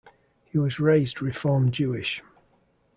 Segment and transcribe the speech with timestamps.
[0.45, 2.23] He was raised Reform Jewish.